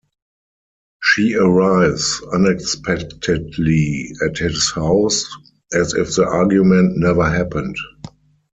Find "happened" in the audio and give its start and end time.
7.29-7.75